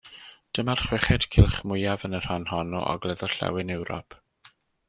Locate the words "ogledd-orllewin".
2.95-3.75